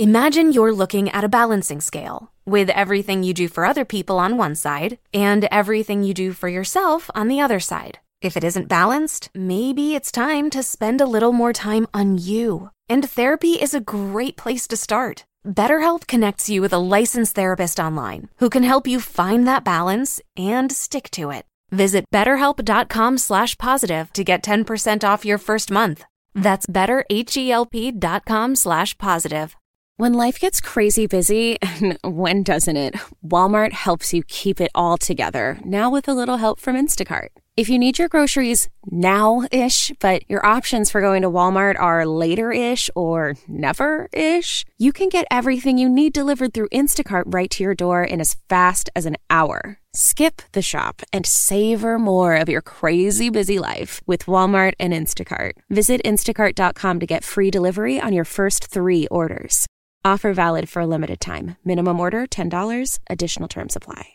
[0.00, 4.36] Imagine you're looking at a balancing scale with everything you do for other people on
[4.36, 7.98] one side and everything you do for yourself on the other side.
[8.22, 12.70] If it isn't balanced, maybe it's time to spend a little more time on you.
[12.88, 15.24] And therapy is a great place to start.
[15.44, 20.20] BetterHelp connects you with a licensed therapist online who can help you find that balance
[20.36, 21.44] and stick to it.
[21.72, 26.04] Visit betterhelp.com slash positive to get 10% off your first month.
[26.36, 29.56] That's betterhelp.com slash positive.
[30.00, 32.94] When life gets crazy busy, and when doesn't it?
[33.26, 37.30] Walmart helps you keep it all together, now with a little help from Instacart.
[37.56, 42.06] If you need your groceries now ish, but your options for going to Walmart are
[42.06, 47.50] later ish or never ish, you can get everything you need delivered through Instacart right
[47.50, 49.80] to your door in as fast as an hour.
[49.94, 55.54] Skip the shop and savor more of your crazy busy life with Walmart and Instacart.
[55.70, 59.66] Visit instacart.com to get free delivery on your first three orders.
[60.08, 61.58] Offer valid for a limited time.
[61.66, 64.14] Minimum order $10, additional terms apply.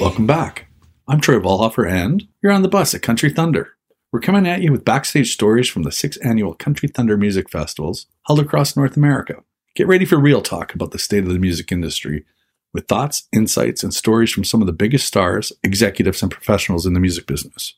[0.00, 0.66] Welcome back.
[1.06, 3.76] I'm Troy Vollhoffer, and you're on the bus at Country Thunder.
[4.10, 8.06] We're coming at you with backstage stories from the six annual Country Thunder Music Festivals
[8.26, 9.44] held across North America.
[9.74, 12.26] Get ready for real talk about the state of the music industry
[12.74, 16.92] with thoughts, insights, and stories from some of the biggest stars, executives, and professionals in
[16.92, 17.74] the music business.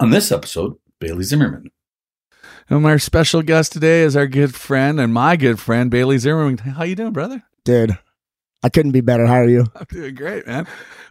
[0.00, 1.70] On this episode, Bailey Zimmerman.
[2.68, 6.58] And our special guest today is our good friend and my good friend Bailey Zimmerman.
[6.58, 7.42] How you doing, brother?
[7.64, 7.96] Dude,
[8.64, 9.26] I couldn't be better.
[9.26, 9.66] How are you?
[9.76, 10.66] I'm doing great, man.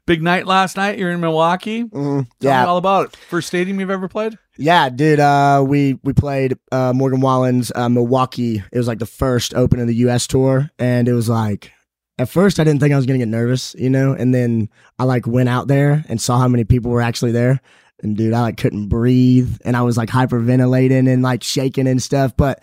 [0.05, 0.97] Big night last night.
[0.97, 1.83] You're in Milwaukee.
[1.85, 3.15] Mm, Tell yeah, me all about it.
[3.15, 4.37] First stadium you've ever played?
[4.57, 5.19] Yeah, dude.
[5.19, 8.63] Uh, we we played uh, Morgan Wallen's uh, Milwaukee.
[8.71, 10.27] It was like the first open of the U.S.
[10.27, 11.71] tour, and it was like
[12.17, 15.05] at first I didn't think I was gonna get nervous, you know, and then I
[15.05, 17.61] like went out there and saw how many people were actually there,
[18.03, 22.01] and dude, I like couldn't breathe, and I was like hyperventilating and like shaking and
[22.01, 22.61] stuff, but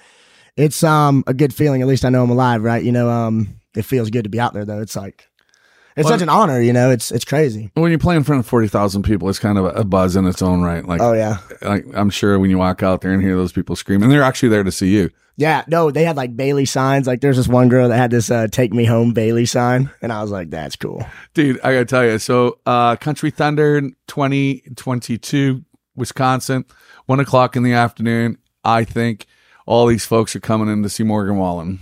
[0.56, 1.82] it's um a good feeling.
[1.82, 2.82] At least I know I'm alive, right?
[2.82, 4.80] You know, um, it feels good to be out there though.
[4.80, 5.28] It's like
[5.98, 6.90] it's Well- such an honor, you know.
[6.90, 7.70] It's it's crazy.
[7.74, 10.24] When you play in front of 40,000 people, it's kind of a, a buzz in
[10.26, 10.86] its own right.
[10.86, 11.38] Like, Oh yeah.
[11.60, 14.22] like, I'm sure when you walk out there and hear those people scream, and they're
[14.22, 15.10] actually there to see you.
[15.36, 17.06] Yeah, no, they had like Bailey signs.
[17.06, 20.12] Like there's this one girl that had this uh, "Take Me Home" Bailey sign, and
[20.12, 22.18] I was like, "That's cool." Dude, I gotta tell you.
[22.18, 25.64] So, uh, Country Thunder 2022,
[25.96, 26.64] Wisconsin,
[27.06, 28.38] one o'clock in the afternoon.
[28.64, 29.26] I think
[29.66, 31.78] all these folks are coming in to see Morgan Wallen.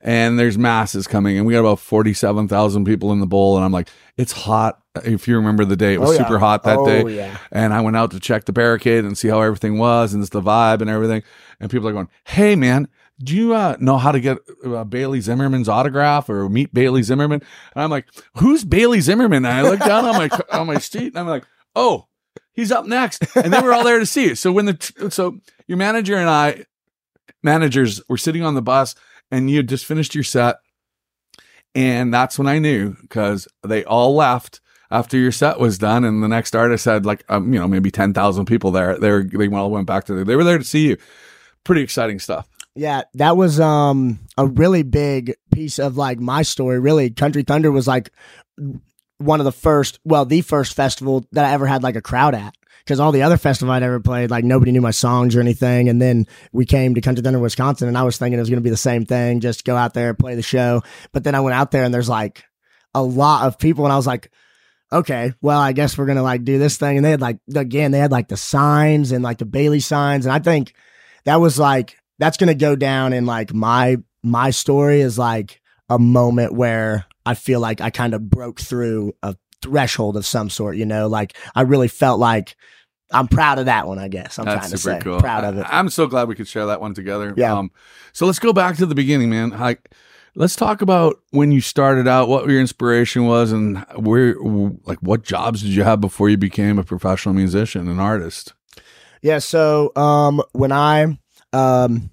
[0.00, 3.56] And there's masses coming, and we got about 47,000 people in the bowl.
[3.56, 4.80] And I'm like, it's hot.
[5.04, 6.18] If you remember the day, it was Oh, yeah.
[6.18, 7.16] super hot that Oh, day.
[7.16, 7.36] yeah.
[7.50, 10.30] And I went out to check the barricade and see how everything was and it's
[10.30, 11.24] the vibe and everything.
[11.58, 12.86] And people are going, Hey, man,
[13.22, 17.42] do you uh, know how to get uh, Bailey Zimmerman's autograph or meet Bailey Zimmerman?
[17.74, 19.44] And I'm like, Who's Bailey Zimmerman?
[19.44, 21.44] And I look down on my on my seat and I'm like,
[21.74, 22.06] Oh,
[22.52, 23.24] he's up next.
[23.36, 24.38] And they were all there to see it.
[24.38, 26.66] So when the so your manager and I,
[27.42, 28.94] managers, were sitting on the bus
[29.30, 30.56] and you just finished your set.
[31.74, 36.04] And that's when I knew because they all left after your set was done.
[36.04, 38.98] And the next artist had like, um, you know, maybe 10,000 people there.
[38.98, 40.24] They, were, they all went back to there.
[40.24, 40.96] They were there to see you.
[41.64, 42.48] Pretty exciting stuff.
[42.74, 46.78] Yeah, that was um a really big piece of like my story.
[46.78, 48.12] Really, Country Thunder was like
[49.18, 52.36] one of the first, well, the first festival that I ever had like a crowd
[52.36, 52.54] at.
[52.88, 55.90] Because all the other festival I'd ever played, like nobody knew my songs or anything.
[55.90, 58.62] And then we came to Country Thunder, Wisconsin, and I was thinking it was going
[58.62, 60.82] to be the same thing, just go out there, play the show.
[61.12, 62.44] But then I went out there and there's like
[62.94, 64.30] a lot of people, and I was like,
[64.90, 66.96] okay, well, I guess we're gonna like do this thing.
[66.96, 70.24] And they had like again, they had like the signs and like the Bailey signs,
[70.24, 70.72] and I think
[71.26, 75.60] that was like that's gonna go down in like my my story is like
[75.90, 80.48] a moment where I feel like I kind of broke through a threshold of some
[80.48, 80.78] sort.
[80.78, 82.56] You know, like I really felt like
[83.10, 83.98] I'm proud of that one.
[83.98, 85.20] I guess I'm trying to say cool.
[85.20, 85.62] proud of it.
[85.62, 87.34] I, am so glad we could share that one together.
[87.36, 87.56] Yeah.
[87.56, 87.70] Um,
[88.12, 89.50] so let's go back to the beginning, man.
[89.50, 89.90] Like,
[90.34, 94.36] let's talk about when you started out, what your inspiration was, and where,
[94.84, 98.52] like, what jobs did you have before you became a professional musician and artist?
[99.22, 99.38] Yeah.
[99.38, 101.18] So um, when I
[101.52, 102.10] um,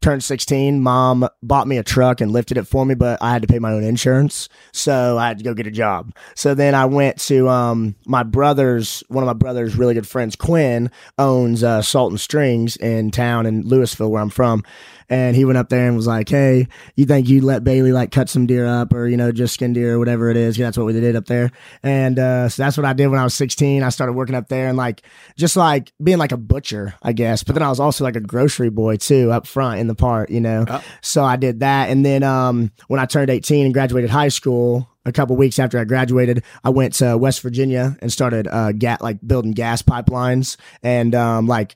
[0.00, 3.42] turned 16, mom bought me a truck and lifted it for me, but I had
[3.42, 4.48] to pay my own insurance.
[4.72, 6.14] So I had to go get a job.
[6.34, 10.36] So then I went to um, my brother's, one of my brother's really good friends,
[10.36, 14.64] Quinn, owns uh, Salt and Strings in town in Louisville, where I'm from.
[15.10, 18.10] and he went up there and was like, "Hey, you think you'd let Bailey like
[18.10, 20.76] cut some deer up, or you know, just skin deer or whatever it is?" That's
[20.76, 21.50] what we did up there,
[21.82, 23.82] and uh, so that's what I did when I was 16.
[23.82, 25.02] I started working up there and like
[25.36, 27.42] just like being like a butcher, I guess.
[27.42, 30.30] But then I was also like a grocery boy too up front in the part,
[30.30, 30.64] you know.
[31.00, 34.88] So I did that, and then um, when I turned 18 and graduated high school,
[35.04, 39.00] a couple weeks after I graduated, I went to West Virginia and started uh, gat
[39.00, 41.74] like building gas pipelines and um, like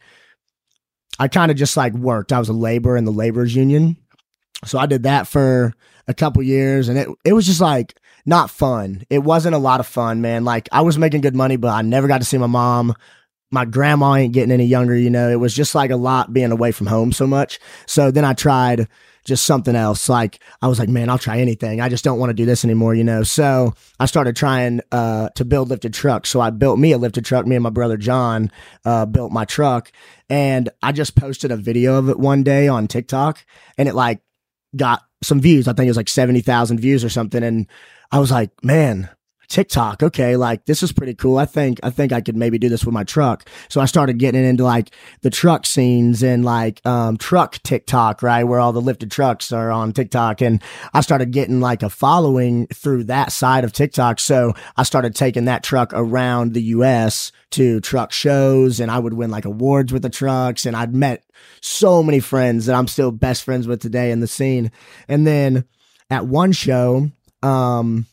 [1.19, 2.33] I kind of just like worked.
[2.33, 3.97] I was a laborer in the laborers union,
[4.65, 5.73] so I did that for
[6.07, 7.95] a couple years, and it it was just like
[8.25, 9.05] not fun.
[9.11, 10.45] It wasn't a lot of fun, man.
[10.45, 12.95] Like I was making good money, but I never got to see my mom.
[13.53, 15.29] My grandma ain't getting any younger, you know.
[15.29, 17.61] It was just like a lot being away from home so much.
[17.87, 18.89] So then I tried
[19.25, 20.09] just something else.
[20.09, 21.81] Like I was like, man, I'll try anything.
[21.81, 23.23] I just don't want to do this anymore, you know.
[23.23, 26.31] So I started trying uh, to build lifted trucks.
[26.31, 27.47] So I built me a lifted truck.
[27.47, 28.51] Me and my brother John
[28.85, 29.93] uh, built my truck,
[30.29, 33.45] and I just posted a video of it one day on TikTok,
[33.79, 34.21] and it like
[34.75, 35.69] got some views.
[35.69, 37.67] I think it was like seventy thousand views or something, and
[38.11, 39.09] I was like, man.
[39.49, 41.37] TikTok, okay, like this is pretty cool.
[41.37, 43.47] I think I think I could maybe do this with my truck.
[43.69, 48.45] So I started getting into like the truck scenes and like um truck TikTok, right,
[48.45, 50.63] where all the lifted trucks are on TikTok and
[50.95, 54.21] I started getting like a following through that side of TikTok.
[54.21, 59.15] So I started taking that truck around the US to truck shows and I would
[59.15, 61.25] win like awards with the trucks and I'd met
[61.61, 64.71] so many friends that I'm still best friends with today in the scene.
[65.09, 65.65] And then
[66.11, 67.11] at one show,
[67.43, 68.07] um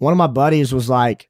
[0.00, 1.28] one of my buddies was like,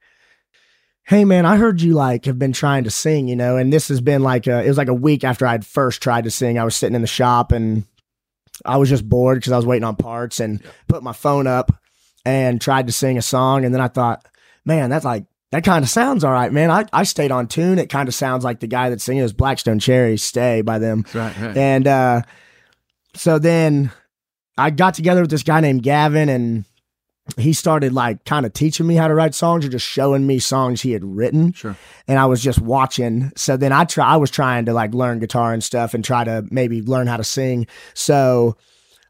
[1.05, 3.89] Hey man, I heard you like have been trying to sing, you know, and this
[3.89, 6.59] has been like a, it was like a week after I'd first tried to sing.
[6.59, 7.85] I was sitting in the shop and
[8.65, 11.73] I was just bored because I was waiting on parts and put my phone up
[12.25, 13.65] and tried to sing a song.
[13.65, 14.27] And then I thought,
[14.65, 16.71] man, that's like, that kind of sounds all right, man.
[16.71, 17.81] I, I stayed on tune.
[17.81, 20.79] It kind of sounds like the guy that's singing is Black Stone Cherry Stay by
[20.79, 21.05] them.
[21.13, 21.57] Right, right.
[21.57, 22.23] And uh,
[23.17, 23.91] so then
[24.57, 26.65] I got together with this guy named Gavin, and
[27.37, 30.39] he started like kind of teaching me how to write songs or just showing me
[30.39, 31.53] songs he had written.
[31.53, 31.77] Sure.
[32.09, 33.33] And I was just watching.
[33.37, 36.25] So then I try I was trying to like learn guitar and stuff and try
[36.25, 37.67] to maybe learn how to sing.
[37.95, 38.57] So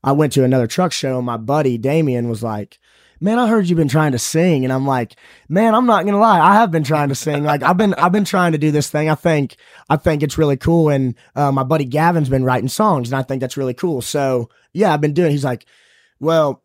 [0.03, 2.79] I went to another truck show and my buddy Damien was like,
[3.23, 4.65] Man, I heard you've been trying to sing.
[4.65, 5.15] And I'm like,
[5.47, 6.41] man, I'm not gonna lie.
[6.41, 7.45] I have been trying to sing.
[7.45, 9.11] Like I've been I've been trying to do this thing.
[9.11, 9.57] I think
[9.91, 10.89] I think it's really cool.
[10.89, 14.01] And uh, my buddy Gavin's been writing songs and I think that's really cool.
[14.01, 15.67] So yeah, I've been doing he's like,
[16.19, 16.63] Well,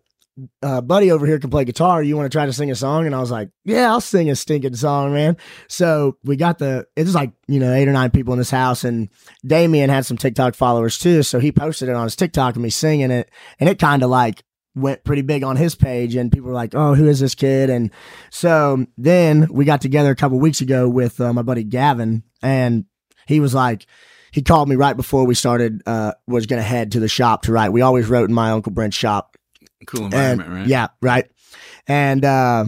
[0.62, 2.04] uh, buddy over here can play guitar.
[2.04, 3.06] You want to try to sing a song?
[3.06, 5.38] And I was like, yeah, I'll sing a stinking song, man.
[5.68, 8.52] So we got the, it was like, you know, eight or nine people in this
[8.52, 9.10] house and
[9.46, 11.24] Damien had some TikTok followers too.
[11.24, 13.32] So he posted it on his TikTok and me singing it.
[13.60, 14.44] And it kind of like
[14.76, 17.70] went pretty big on his page and people were like, oh, who is this kid?
[17.70, 17.92] And
[18.30, 22.86] so then we got together a couple weeks ago with uh, my buddy Gavin and
[23.26, 23.86] he was like,
[24.34, 27.44] he called me right before we started, uh, was going to head to the shop
[27.44, 27.70] to write.
[27.70, 29.35] We always wrote in my Uncle Brent's shop
[29.86, 30.68] Cool and- environment, right?
[30.68, 31.30] Yeah, right.
[31.88, 32.66] And uh,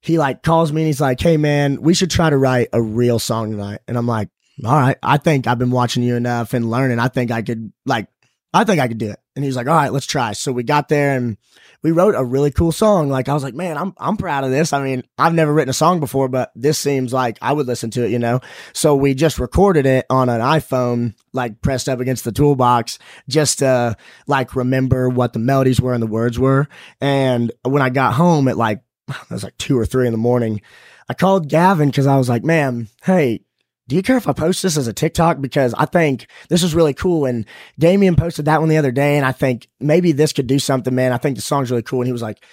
[0.00, 2.80] he like calls me and he's like, "Hey man, we should try to write a
[2.80, 4.28] real song tonight." And I'm like,
[4.64, 6.98] "All right, I think I've been watching you enough and learning.
[6.98, 8.06] I think I could like,
[8.54, 10.62] I think I could do it." And he's like, "All right, let's try." So we
[10.62, 11.36] got there and
[11.82, 13.08] we wrote a really cool song.
[13.08, 14.72] Like I was like, "Man, I'm I'm proud of this.
[14.72, 17.90] I mean, I've never written a song before, but this seems like I would listen
[17.92, 18.40] to it, you know."
[18.72, 22.98] So we just recorded it on an iPhone, like pressed up against the toolbox,
[23.28, 23.96] just to
[24.26, 26.68] like remember what the melodies were and the words were.
[27.00, 30.18] And when I got home at like it was like two or three in the
[30.18, 30.60] morning,
[31.08, 33.42] I called Gavin because I was like, "Man, hey."
[33.88, 35.40] Do you care if I post this as a TikTok?
[35.40, 37.24] Because I think this is really cool.
[37.24, 37.46] And
[37.78, 39.16] Damien posted that one the other day.
[39.16, 41.12] And I think maybe this could do something, man.
[41.12, 42.00] I think the song's really cool.
[42.00, 42.44] And he was like,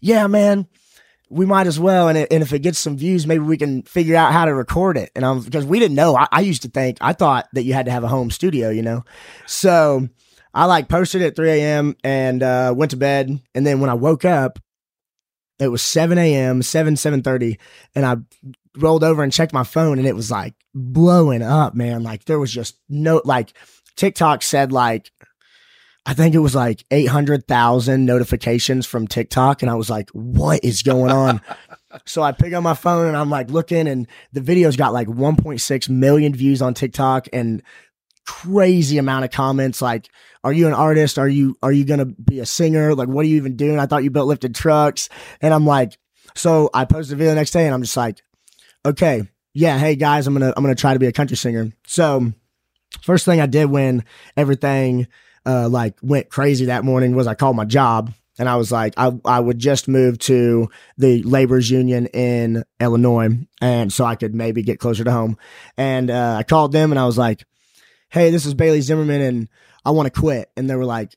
[0.00, 0.68] yeah, man,
[1.30, 2.08] we might as well.
[2.08, 4.54] And, it, and if it gets some views, maybe we can figure out how to
[4.54, 5.10] record it.
[5.16, 6.14] And I'm, because we didn't know.
[6.14, 8.68] I, I used to think, I thought that you had to have a home studio,
[8.68, 9.02] you know?
[9.46, 10.08] So
[10.52, 11.96] I like posted at 3 a.m.
[12.04, 13.40] and uh, went to bed.
[13.54, 14.58] And then when I woke up,
[15.58, 17.58] it was 7 a.m., 7, 7.30.
[17.94, 18.16] And I
[18.76, 22.02] rolled over and checked my phone and it was like blowing up, man.
[22.02, 23.52] Like there was just no, like
[23.96, 25.10] TikTok said like,
[26.04, 29.62] I think it was like 800,000 notifications from TikTok.
[29.62, 31.40] And I was like, what is going on?
[32.06, 35.06] so I pick up my phone and I'm like looking and the video's got like
[35.06, 37.62] 1.6 million views on TikTok and
[38.24, 40.08] crazy amount of comments like
[40.44, 43.28] are you an artist are you are you gonna be a singer like what are
[43.28, 45.08] you even doing i thought you built lifted trucks
[45.40, 45.98] and i'm like
[46.36, 48.22] so i posted a video the next day and i'm just like
[48.84, 49.22] okay
[49.54, 52.32] yeah hey guys i'm gonna i'm gonna try to be a country singer so
[53.02, 54.04] first thing i did when
[54.36, 55.06] everything
[55.46, 58.94] uh like went crazy that morning was i called my job and I was like,
[58.96, 63.28] I, I would just move to the laborers union in Illinois.
[63.60, 65.36] And so I could maybe get closer to home.
[65.76, 67.44] And uh, I called them and I was like,
[68.08, 69.48] "Hey, this is Bailey Zimmerman, and
[69.84, 71.14] I want to quit." And they were like,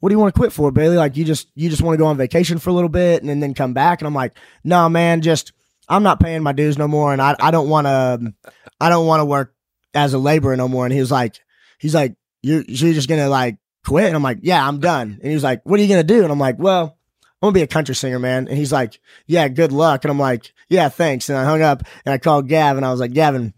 [0.00, 0.96] "What do you want to quit for, Bailey?
[0.96, 3.42] Like you just you just want to go on vacation for a little bit and,
[3.42, 5.52] then come back?" And I'm like, "No, man, just
[5.88, 8.34] I'm not paying my dues no more, and I I don't want to
[8.80, 9.54] I don't want to work
[9.94, 11.40] as a laborer no more." And he was like,
[11.78, 15.28] he's like, "You're you're just gonna like quit?" And I'm like, "Yeah, I'm done." And
[15.28, 16.96] he was like, "What are you gonna do?" And I'm like, "Well."
[17.42, 18.48] I'm gonna be a country singer, man.
[18.48, 20.04] And he's like, Yeah, good luck.
[20.04, 21.28] And I'm like, Yeah, thanks.
[21.28, 22.78] And I hung up and I called Gavin.
[22.78, 23.52] And I was like, Gavin,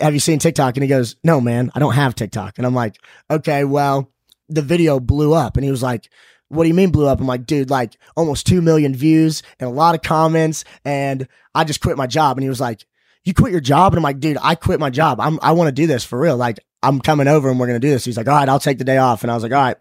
[0.00, 0.76] have you seen TikTok?
[0.76, 2.56] And he goes, No, man, I don't have TikTok.
[2.56, 2.96] And I'm like,
[3.30, 4.10] Okay, well,
[4.48, 5.56] the video blew up.
[5.58, 6.08] And he was like,
[6.52, 7.20] What do you mean blew up?
[7.20, 10.64] I'm like, dude, like almost two million views and a lot of comments.
[10.84, 12.36] And I just quit my job.
[12.36, 12.84] And he was like,
[13.24, 13.92] You quit your job?
[13.92, 15.18] And I'm like, dude, I quit my job.
[15.20, 16.36] I'm I want to do this for real.
[16.36, 18.04] Like, I'm coming over and we're gonna do this.
[18.04, 19.22] He's like, All right, I'll take the day off.
[19.22, 19.76] And I was like, All right.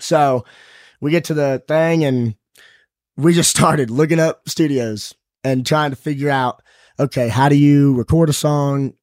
[0.00, 0.44] So
[1.00, 2.34] we get to the thing and
[3.16, 6.62] we just started looking up studios and trying to figure out
[6.98, 8.94] okay how do you record a song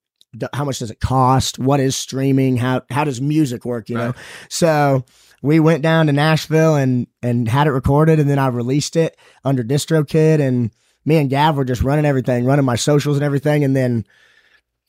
[0.53, 4.13] how much does it cost what is streaming how how does music work you know
[4.49, 5.03] so
[5.41, 9.17] we went down to nashville and and had it recorded and then i released it
[9.43, 10.71] under distrokid and
[11.05, 14.05] me and gav were just running everything running my socials and everything and then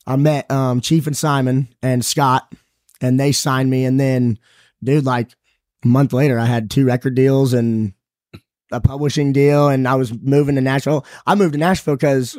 [0.05, 2.53] i met um, chief and simon and scott
[3.01, 4.37] and they signed me and then
[4.83, 5.29] dude like
[5.83, 7.93] a month later, I had two record deals and
[8.71, 11.05] a publishing deal, and I was moving to Nashville.
[11.27, 12.37] I moved to Nashville because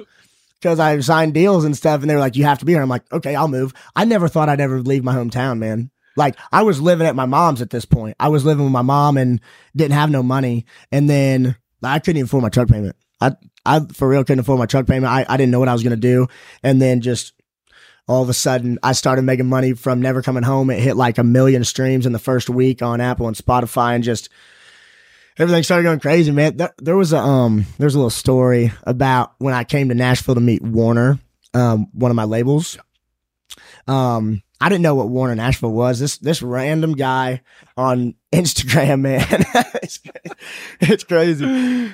[0.61, 2.83] because I signed deals and stuff, and they were like, "You have to be here."
[2.83, 5.91] I'm like, "Okay, I'll move." I never thought I'd ever leave my hometown, man.
[6.17, 8.17] Like I was living at my mom's at this point.
[8.21, 9.41] I was living with my mom and
[9.75, 12.97] didn't have no money, and then I couldn't even afford my truck payment.
[13.21, 13.33] I
[13.67, 15.13] I for real couldn't afford my truck payment.
[15.13, 16.29] I, I didn't know what I was gonna do,
[16.63, 17.33] and then just
[18.07, 20.71] all of a sudden I started making money from never coming home.
[20.71, 24.05] It hit like a million streams in the first week on Apple and Spotify and
[24.05, 24.29] just
[25.39, 26.57] everything started going crazy, man.
[26.57, 30.35] There, there was a, um, there's a little story about when I came to Nashville
[30.35, 31.19] to meet Warner,
[31.55, 32.79] um, one of my labels.
[33.87, 36.01] Um, I didn't know what Warner Nashville was.
[36.01, 37.43] This this random guy
[37.77, 39.25] on Instagram, man.
[39.83, 40.01] it's,
[40.81, 41.45] it's, crazy.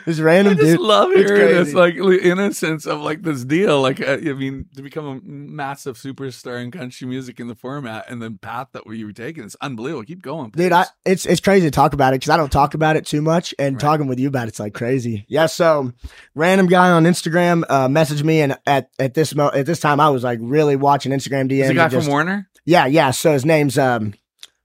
[0.04, 0.80] This random I just dude.
[0.80, 3.80] love hearing this like innocence of like this deal.
[3.80, 8.06] Like uh, I mean, to become a massive superstar in country music in the format
[8.08, 10.04] and the path that we were taking, it's unbelievable.
[10.04, 10.64] Keep going, please.
[10.64, 10.72] dude.
[10.72, 13.22] I, it's it's crazy to talk about it because I don't talk about it too
[13.22, 13.80] much, and right.
[13.80, 15.24] talking with you about it's like crazy.
[15.28, 15.46] Yeah.
[15.46, 15.92] So,
[16.34, 20.00] random guy on Instagram uh, messaged me, and at at this mo- at this time,
[20.00, 21.68] I was like really watching Instagram DMs.
[21.68, 22.50] The guy just, from Warner?
[22.64, 23.10] Yeah, yeah.
[23.10, 24.14] So his name's um,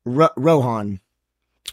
[0.05, 0.99] Rohan,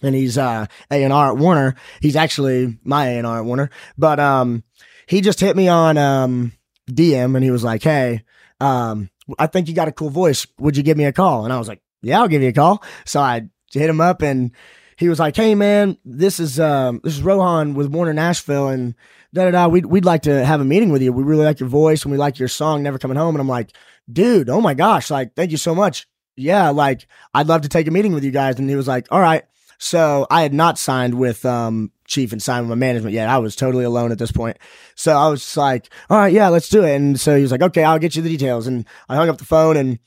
[0.00, 1.74] and he's uh A and R at Warner.
[2.00, 4.64] He's actually my A and R at Warner, but um,
[5.06, 6.52] he just hit me on um
[6.90, 8.24] DM and he was like, "Hey,
[8.60, 10.46] um, I think you got a cool voice.
[10.58, 12.54] Would you give me a call?" And I was like, "Yeah, I'll give you a
[12.54, 14.52] call." So I hit him up and
[14.96, 18.94] he was like, "Hey, man, this is um this is Rohan with Warner Nashville and."
[19.34, 21.10] Da, da, da, we'd, we'd like to have a meeting with you.
[21.10, 23.34] We really like your voice and we like your song, Never Coming Home.
[23.34, 23.74] And I'm like,
[24.12, 26.06] dude, oh my gosh, like, thank you so much
[26.36, 28.58] yeah, like I'd love to take a meeting with you guys.
[28.58, 29.44] And he was like, all right.
[29.82, 33.28] So I had not signed with um, Chief and signed with my management yet.
[33.28, 34.56] I was totally alone at this point.
[34.94, 36.94] So I was just like, all right, yeah, let's do it.
[36.94, 38.68] And so he was like, okay, I'll get you the details.
[38.68, 39.98] And I hung up the phone and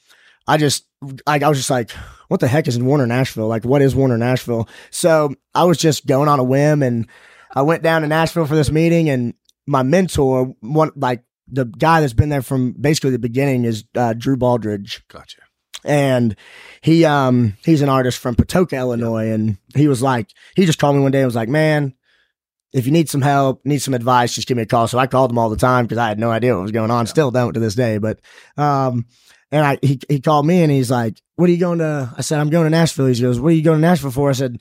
[0.47, 0.85] I just,
[1.27, 1.91] I, I was just like,
[2.29, 3.49] what the heck is in Warner Nashville?
[3.49, 4.69] Like, what is Warner Nashville?
[4.91, 7.05] So I was just going on a whim and
[7.53, 9.33] I went down to Nashville for this meeting and
[9.67, 14.13] my mentor, one, like the guy that's been there from basically the beginning is uh,
[14.13, 15.01] Drew Baldridge.
[15.09, 15.44] Gotcha
[15.83, 16.35] and
[16.81, 20.95] he um he's an artist from Patoka, Illinois, and he was like he just called
[20.95, 21.93] me one day and was like, man.
[22.73, 24.89] If you need some help, need some advice, just give me a call.
[24.89, 26.91] So I called him all the time because I had no idea what was going
[26.91, 27.05] on.
[27.05, 27.09] Yeah.
[27.09, 27.99] Still don't to this day.
[27.99, 28.19] But
[28.57, 29.05] um,
[29.49, 32.19] and I he he called me and he's like, "What are you going to?" I
[32.19, 34.33] said, "I'm going to Nashville." He goes, "What are you going to Nashville for?" I
[34.33, 34.59] said,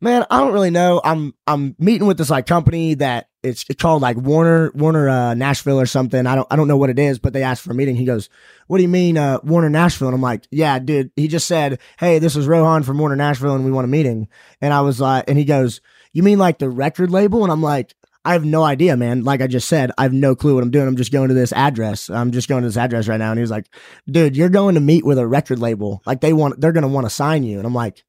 [0.00, 1.00] "Man, I don't really know.
[1.04, 5.34] I'm I'm meeting with this like company that it's, it's called like Warner Warner uh,
[5.34, 6.26] Nashville or something.
[6.26, 7.96] I don't I don't know what it is, but they asked for a meeting.
[7.96, 8.28] He goes,
[8.66, 11.78] "What do you mean uh, Warner Nashville?" And I'm like, "Yeah, dude." He just said,
[11.98, 14.28] "Hey, this is Rohan from Warner Nashville, and we want a meeting."
[14.60, 15.80] And I was like, and he goes,
[16.12, 19.24] "You mean like the record label?" And I'm like, I have no idea, man.
[19.24, 20.86] Like I just said, I have no clue what I'm doing.
[20.86, 22.10] I'm just going to this address.
[22.10, 23.30] I'm just going to this address right now.
[23.30, 23.68] And he was like,
[24.06, 26.02] dude, you're going to meet with a record label.
[26.04, 27.56] Like they want, they're going to want to sign you.
[27.56, 28.04] And I'm like,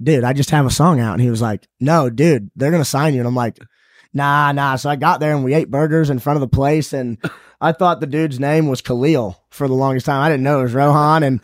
[0.00, 1.14] dude, I just have a song out.
[1.14, 3.20] And he was like, no, dude, they're going to sign you.
[3.20, 3.58] And I'm like,
[4.12, 4.76] nah, nah.
[4.76, 7.18] So I got there and we ate burgers in front of the place, and
[7.60, 10.22] I thought the dude's name was Khalil for the longest time.
[10.22, 11.40] I didn't know it was Rohan, and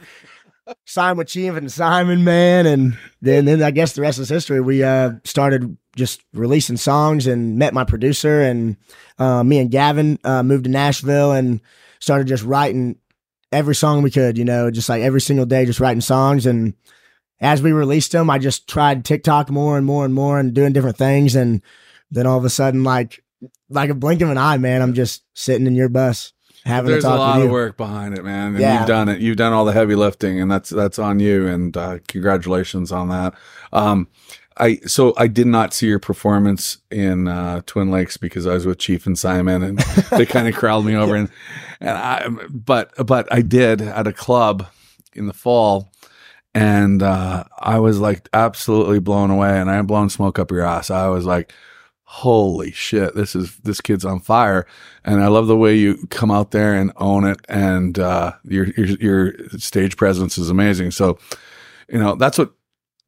[1.17, 2.67] with Chief and Simon, man.
[2.67, 4.61] And then, then I guess the rest is history.
[4.61, 8.77] We uh, started just releasing songs and met my producer, and
[9.19, 11.61] uh, me and Gavin uh, moved to Nashville and
[12.01, 12.97] started just writing
[13.51, 16.45] every song we could, you know, just like every single day, just writing songs.
[16.47, 16.75] And
[17.41, 20.73] as we released them, I just tried TikTok more and more and more and doing
[20.73, 21.35] different things.
[21.35, 21.63] And
[22.11, 23.23] then all of a sudden, like
[23.71, 26.33] like a blink of an eye, man, I'm just sitting in your bus
[26.65, 28.49] having There's a talk lot of work behind it, man.
[28.55, 28.79] And Yeah.
[28.79, 29.21] you've done it.
[29.21, 31.47] You've done all the heavy lifting, and that's that's on you.
[31.47, 33.35] And uh, congratulations on that.
[33.73, 34.09] Um,
[34.57, 38.67] I so I did not see your performance in uh, Twin Lakes because I was
[38.67, 39.79] with Chief and Simon, and
[40.11, 41.15] they kind of crowded me over.
[41.15, 41.29] And
[41.81, 44.67] and I, but but I did at a club
[45.15, 45.93] in the fall,
[46.59, 49.61] and uh, I was like absolutely blown away.
[49.61, 50.91] And I am blowing smoke up your ass.
[50.91, 51.53] I was like,
[52.03, 54.67] holy shit, this is this kid's on fire.
[55.05, 57.39] And I love the way you come out there and own it.
[57.49, 60.91] And uh, your your your stage presence is amazing.
[60.91, 61.17] So,
[61.89, 62.53] you know, that's what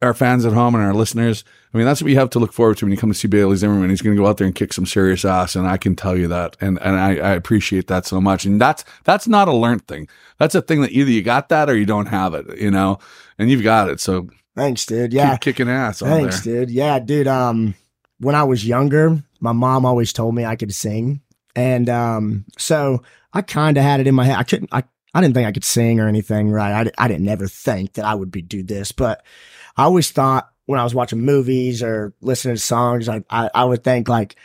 [0.02, 1.44] our fans at home and our listeners.
[1.72, 3.28] I mean, that's what you have to look forward to when you come to see
[3.28, 3.90] Bailey Zimmerman.
[3.90, 6.16] He's going to go out there and kick some serious ass, and I can tell
[6.16, 8.44] you that, and and I, I appreciate that so much.
[8.44, 10.08] And that's that's not a learned thing.
[10.38, 12.98] That's a thing that either you got that or you don't have it, you know.
[13.38, 15.12] And you've got it, so Thanks, dude.
[15.12, 15.32] Yeah.
[15.32, 16.66] keep kicking ass Thanks, there.
[16.66, 16.70] dude.
[16.74, 17.26] Yeah, dude.
[17.28, 17.74] Um,
[18.18, 21.20] when I was younger, my mom always told me I could sing,
[21.54, 23.02] and um, so
[23.32, 24.36] I kind of had it in my head.
[24.38, 24.70] I couldn't.
[24.72, 24.82] I
[25.14, 26.86] I didn't think I could sing or anything, right?
[26.86, 29.24] I, I didn't never think that I would be do this, but
[29.76, 33.64] I always thought when I was watching movies or listening to songs, I I, I
[33.64, 34.36] would think like.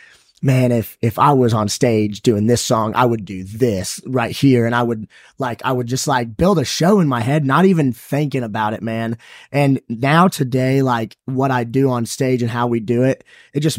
[0.42, 4.36] Man, if if I was on stage doing this song, I would do this right
[4.36, 5.08] here, and I would
[5.38, 8.74] like I would just like build a show in my head, not even thinking about
[8.74, 9.16] it, man.
[9.50, 13.60] And now today, like what I do on stage and how we do it, it
[13.60, 13.78] just,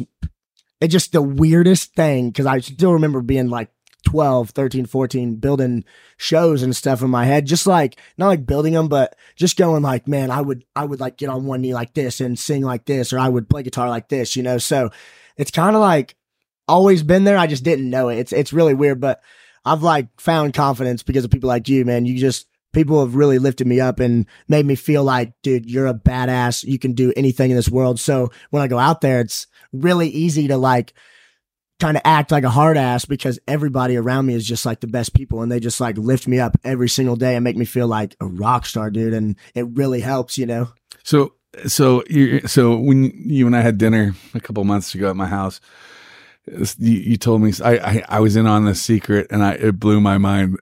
[0.81, 2.33] it just the weirdest thing.
[2.33, 3.69] Cause I still remember being like
[4.07, 5.83] 12, 13, 14, building
[6.15, 9.83] shows and stuff in my head, just like, not like building them, but just going
[9.83, 12.63] like, man, I would, I would like get on one knee like this and sing
[12.63, 14.59] like this, or I would play guitar like this, you know?
[14.59, 14.91] So
[15.35, 16.15] it's kind of like
[16.69, 17.37] always been there.
[17.37, 18.19] I just didn't know it.
[18.19, 19.21] It's, it's really weird, but
[19.65, 22.05] I've like found confidence because of people like you, man.
[22.05, 25.87] You just, people have really lifted me up and made me feel like, dude, you're
[25.87, 26.63] a badass.
[26.63, 27.99] You can do anything in this world.
[27.99, 30.93] So when I go out there, it's really easy to like
[31.79, 34.87] kind of act like a hard ass because everybody around me is just like the
[34.87, 37.65] best people and they just like lift me up every single day and make me
[37.65, 39.13] feel like a rock star, dude.
[39.13, 40.69] And it really helps, you know?
[41.03, 41.33] So
[41.67, 45.27] so you so when you and I had dinner a couple months ago at my
[45.27, 45.59] house,
[46.47, 46.67] you,
[46.97, 50.01] you told me I, I I was in on this secret and I it blew
[50.01, 50.57] my mind.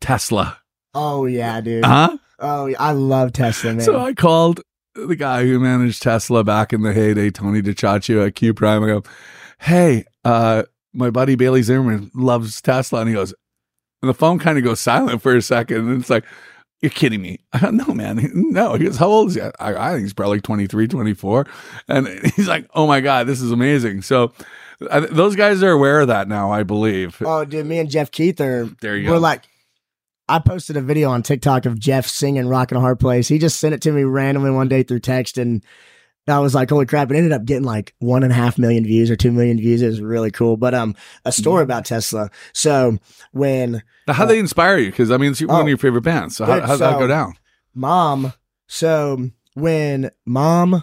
[0.00, 0.58] Tesla,
[0.94, 1.84] Oh, yeah, dude.
[1.84, 2.16] huh?
[2.38, 3.80] Oh, I love Tesla, man.
[3.84, 4.60] So I called
[4.94, 8.82] the guy who managed Tesla back in the heyday, Tony DiCioccio at Q Prime.
[8.82, 9.02] I go,
[9.60, 13.34] hey, uh, my buddy Bailey Zimmerman loves Tesla, and he goes,
[14.02, 16.24] and the phone kind of goes silent for a second, and it's like.
[16.82, 17.40] You're kidding me.
[17.52, 18.18] I don't know, man.
[18.34, 19.42] No, he goes, how old is he?
[19.42, 21.46] I, I think he's probably like 23, 24.
[21.88, 24.00] And he's like, oh my God, this is amazing.
[24.00, 24.32] So
[24.90, 27.20] I, those guys are aware of that now, I believe.
[27.24, 28.64] Oh, dude, me and Jeff Keith are.
[28.80, 29.20] There you we're go.
[29.20, 29.44] like,
[30.28, 33.60] I posted a video on TikTok of Jeff singing "Rockin' a Hard Place." He just
[33.60, 35.62] sent it to me randomly one day through text, and
[36.30, 38.84] I was like, "Holy crap!" It ended up getting like one and a half million
[38.84, 39.82] views or two million views.
[39.82, 40.56] It was really cool.
[40.56, 42.30] But um, a story about Tesla.
[42.52, 42.98] So
[43.32, 44.90] when Now, how do they inspire you?
[44.90, 45.60] Because I mean, it's one Oh.
[45.62, 46.36] of your favorite bands.
[46.36, 47.34] So, how, Dude, how'd that go down?
[47.74, 48.32] mom,
[48.66, 50.82] so when mom,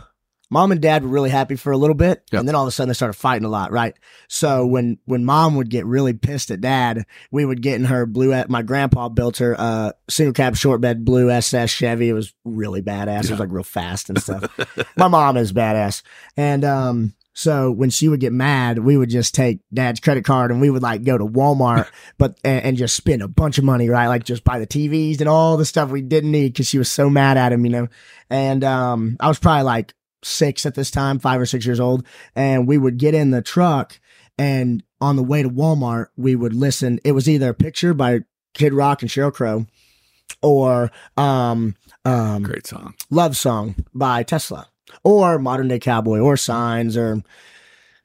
[0.50, 2.40] mom and dad were really happy for a little bit, Yep.
[2.40, 3.96] and then all of a sudden they started fighting a lot, right?
[4.28, 8.06] So when when mom would get really pissed at dad, we would get in her
[8.06, 8.44] blue.
[8.48, 12.10] My grandpa built her a single cab short bed blue SS Chevy.
[12.10, 13.26] It was really badass.
[13.26, 14.44] It was like real fast and stuff.
[14.98, 16.02] my mom is badass,
[16.36, 17.14] and um.
[17.34, 20.72] So when she would get mad, we would just take dad's credit card and we
[20.72, 24.08] would like go to Walmart, but and, and just spend a bunch of money, right?
[24.08, 26.90] Like just buy the TVs and all the stuff we didn't need because she was
[26.90, 27.90] so mad at him, you know.
[28.32, 29.94] And um, I was probably like
[30.28, 33.42] six at this time, five or six years old, and we would get in the
[33.42, 34.00] truck
[34.38, 37.00] and on the way to Walmart, we would listen.
[37.04, 38.20] It was either a picture by
[38.54, 39.66] Kid Rock and Sheryl Crow,
[40.42, 42.94] or um, um, Great song.
[43.10, 44.68] love song by Tesla
[45.04, 47.22] or modern day cowboy or signs or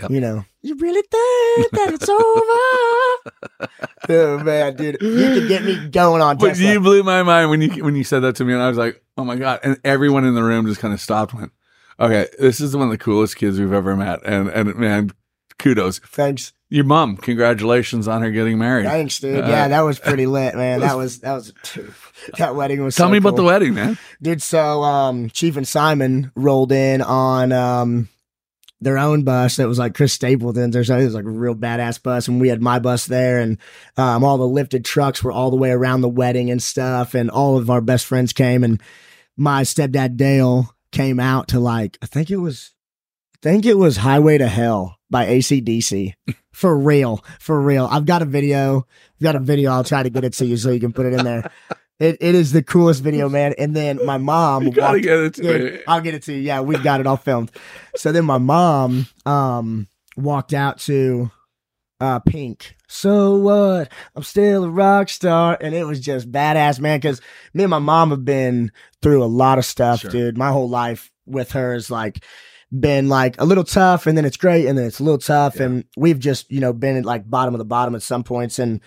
[0.01, 0.11] Yep.
[0.11, 3.71] you know you really think that it's over
[4.09, 7.51] oh man dude you could get me going on But Tesla you blew my mind
[7.51, 9.61] when you when you said that to me, and I was like, "Oh my god!"
[9.63, 11.33] And everyone in the room just kind of stopped.
[11.33, 11.53] and Went,
[12.01, 15.11] "Okay, this is one of the coolest kids we've ever met." And and man,
[15.59, 15.99] kudos.
[16.01, 18.87] thanks Your mom, congratulations on her getting married.
[18.87, 21.53] thanks dude Uh, yeah that was pretty lit man that was that was
[22.39, 23.99] that wedding was Tell so me about the wedding, man.
[24.23, 28.09] dude so um chief and simon rolled in on um
[28.81, 31.03] their own bus that was like Chris Stapleton's or something.
[31.03, 32.27] It was like a real badass bus.
[32.27, 33.57] And we had my bus there and,
[33.97, 37.15] um, all the lifted trucks were all the way around the wedding and stuff.
[37.15, 38.83] And all of our best friends came and
[39.37, 42.73] my stepdad Dale came out to like, I think it was,
[43.35, 46.15] I think it was Highway to Hell by ACDC.
[46.53, 47.25] For real.
[47.41, 47.89] For real.
[47.91, 48.87] I've got a video.
[49.17, 49.73] I've got a video.
[49.73, 51.51] I'll try to get it to you so you can put it in there.
[51.99, 53.55] It, it is the coolest video, man.
[53.59, 55.79] And then my mom You gotta walked- get it to yeah, me.
[55.87, 56.41] I'll get it to you.
[56.41, 57.51] Yeah, we've got it all filmed.
[57.97, 61.31] So then my mom um walked out to
[62.03, 62.75] uh, Pink.
[62.89, 63.91] So what?
[64.17, 66.99] I'm still a rock star, and it was just badass, man.
[66.99, 67.21] Because
[67.55, 70.11] me and my mom have been through a lot of stuff, Sure.
[70.11, 70.37] dude.
[70.37, 72.25] My whole life with her is like
[72.77, 75.57] been like a little tough, and then it's great, and then it's a little tough,
[75.57, 75.63] Yeah.
[75.67, 78.59] and we've just you know been at like bottom of the bottom at some points,
[78.59, 78.81] and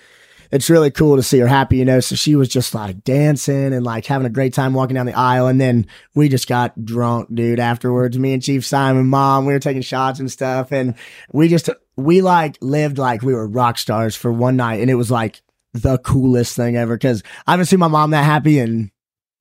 [0.51, 1.99] it's really cool to see her happy, you know.
[2.01, 5.17] So she was just like dancing and like having a great time walking down the
[5.17, 5.47] aisle.
[5.47, 8.19] And then we just got drunk, dude, afterwards.
[8.19, 10.71] Me and Chief Simon, mom, we were taking shots and stuff.
[10.71, 10.93] And
[11.33, 14.81] we just, we like lived like we were rock stars for one night.
[14.81, 15.41] And it was like
[15.73, 16.97] the coolest thing ever.
[16.97, 18.91] Cause I haven't seen my mom that happy in,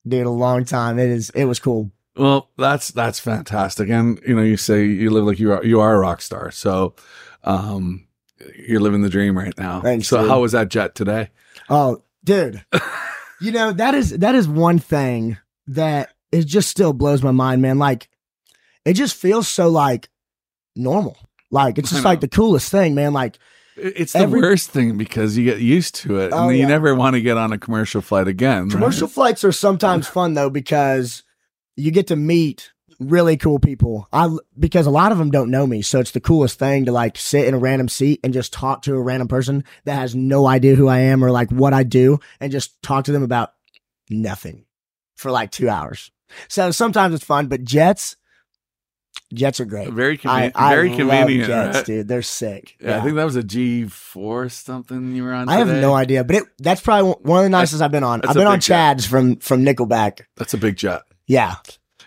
[0.07, 0.99] dude, a long time.
[0.99, 1.91] It is, it was cool.
[2.17, 5.81] Well, that's that's fantastic, and you know, you say you live like you are you
[5.81, 6.95] are a rock star, so
[7.43, 8.07] um,
[8.57, 9.81] you're living the dream right now.
[9.81, 10.31] Thanks, so, dude.
[10.31, 11.31] how was that jet today?
[11.69, 12.65] Oh, dude.
[13.41, 17.63] you know, that is that is one thing that it just still blows my mind,
[17.63, 17.79] man.
[17.79, 18.09] Like
[18.85, 20.09] it just feels so like
[20.77, 21.17] normal.
[21.55, 23.13] Like it's just like the coolest thing, man.
[23.15, 23.39] Like
[23.77, 26.67] It's the Every- worst thing because you get used to it, and Oh, you yeah.
[26.69, 28.65] never want to get on a commercial flight again.
[28.65, 28.71] right?
[28.73, 31.23] commercial flights are sometimes fun though because
[31.77, 34.07] you get to meet really cool people.
[34.13, 36.93] I because a lot of them don't know me, so it's the coolest thing to
[36.93, 40.15] like sit in a random seat and just talk to a random person that has
[40.15, 43.25] no idea who I am or like what I do and just talk to them
[43.25, 43.51] about
[44.11, 44.65] nothing
[45.17, 46.11] for like 2 hours.
[46.49, 48.17] So sometimes it's fun, but jets
[49.33, 49.91] jets are great.
[49.91, 50.53] Very I, convenient.
[50.57, 51.47] I very love convenient.
[51.47, 51.87] jets, right?
[51.87, 52.09] dude.
[52.09, 52.77] They're sick.
[52.81, 55.49] Yeah, I think that was a G four something you were on.
[55.49, 58.23] I have no idea, but it, that's probably one of the nicest I've been on.
[58.27, 58.75] I've been on big jet.
[58.75, 60.23] Chad's from from Nickelback.
[60.37, 61.03] That's a big jet.
[61.27, 61.55] Yeah,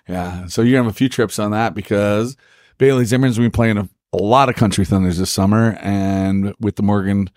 [0.08, 0.48] Yeah.
[0.48, 2.38] So you're gonna have a few trips on that because
[2.78, 6.84] Bailey Zimmerman's been playing a, a lot of country thunders this summer, and with the
[6.84, 7.30] Morgan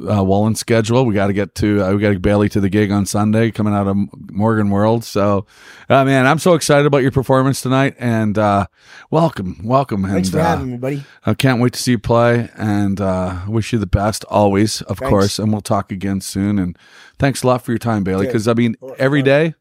[0.00, 2.68] uh, Wallen schedule, we got to get to uh, we got to Bailey to the
[2.68, 3.96] gig on Sunday coming out of
[4.30, 5.04] Morgan World.
[5.04, 5.46] So,
[5.88, 8.66] uh, man, I'm so excited about your performance tonight, and uh,
[9.10, 11.04] welcome, welcome, thanks and for uh, having me, buddy.
[11.24, 14.98] I can't wait to see you play, and uh, wish you the best always, of
[14.98, 15.08] Thanks.
[15.08, 15.38] course.
[15.38, 16.58] And we'll talk again soon.
[16.58, 16.76] And
[17.18, 18.26] thanks a lot for your time, Bailey.
[18.26, 19.48] Because I mean, every day every brother.
[19.50, 19.54] day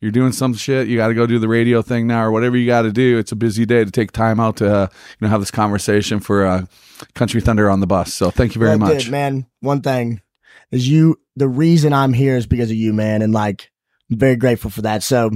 [0.00, 0.88] you're doing some shit.
[0.88, 3.18] You got to go do the radio thing now, or whatever you got to do.
[3.18, 6.20] It's a busy day to take time out to uh, you know have this conversation
[6.20, 6.66] for uh,
[7.14, 8.12] Country Thunder on the bus.
[8.14, 9.04] So thank you very Well, much.
[9.04, 9.46] dude, man.
[9.60, 10.20] One thing
[10.70, 11.18] is you.
[11.36, 13.70] The reason I'm here is because of you, man, and like
[14.10, 15.02] I'm very grateful for that.
[15.02, 15.30] So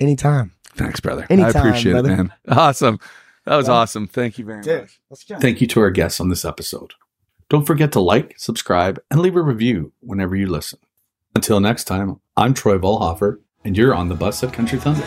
[0.00, 1.26] anytime, Thanks, brother.
[1.30, 2.12] I appreciate brother.
[2.12, 2.32] it, man.
[2.48, 2.98] Awesome.
[3.46, 3.74] That was Yeah.
[3.74, 4.06] awesome.
[4.08, 4.80] Thank you very dude.
[4.82, 5.00] much.
[5.10, 5.38] Let's go.
[5.38, 6.94] Thank you to our guests on this episode.
[7.50, 10.78] Don't forget to like, subscribe, and leave a review whenever you listen.
[11.36, 15.02] Until next time, I'm Troy Vollhoffer, and you're on the bus at Country Thunder.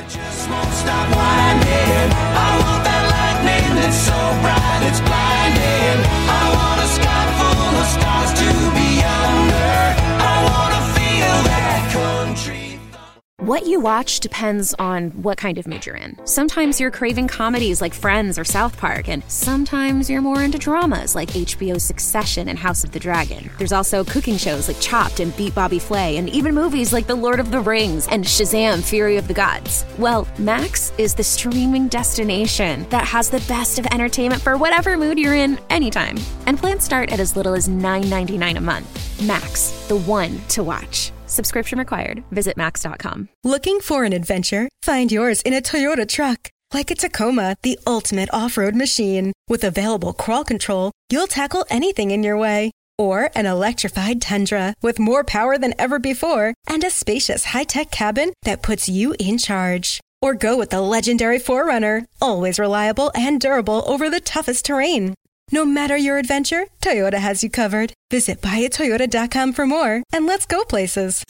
[13.47, 16.17] What you watch depends on what kind of mood you're in.
[16.27, 21.15] Sometimes you're craving comedies like Friends or South Park, and sometimes you're more into dramas
[21.15, 23.49] like HBO's Succession and House of the Dragon.
[23.57, 27.15] There's also cooking shows like Chopped and Beat Bobby Flay, and even movies like The
[27.15, 29.85] Lord of the Rings and Shazam Fury of the Gods.
[29.97, 35.17] Well, Max is the streaming destination that has the best of entertainment for whatever mood
[35.17, 36.17] you're in anytime.
[36.47, 39.21] And plans start at as little as $9.99 a month.
[39.25, 41.13] Max, the one to watch.
[41.37, 42.23] Subscription required.
[42.31, 43.29] Visit max.com.
[43.43, 44.67] Looking for an adventure?
[44.81, 46.49] Find yours in a Toyota truck.
[46.73, 49.33] Like a Tacoma, the ultimate off road machine.
[49.47, 52.71] With available crawl control, you'll tackle anything in your way.
[52.97, 57.91] Or an electrified Tundra with more power than ever before and a spacious high tech
[57.91, 60.01] cabin that puts you in charge.
[60.23, 65.13] Or go with the legendary 4Runner, always reliable and durable over the toughest terrain.
[65.49, 67.93] No matter your adventure, Toyota has you covered.
[68.11, 71.23] Visit buyatoyota.com for more and let's go places.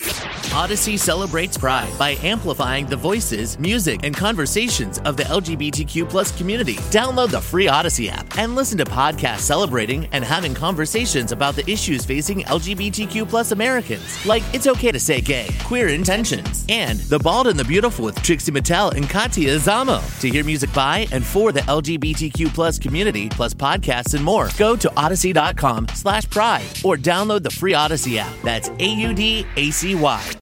[0.58, 6.78] Audacy celebrates pride by amplifying the voices, music, and conversations of the LGBTQ plus community.
[6.89, 11.72] Download the free Audacy app and listen to podcasts celebrating and having conversations about the
[11.72, 17.20] issues facing LGBTQ plus Americans, like It's Okay to Say Gay, Queer Intentions, and The
[17.20, 20.02] Bald and the Beautiful with Trixie Mattel and Katya Zamo.
[20.22, 24.76] To hear music by and for the LGBTQ plus community, plus podcasts and more, go
[24.76, 28.34] to audacy.com slash pride or download the free Audacy app.
[28.41, 30.32] That's A-U-D-A-C-Y.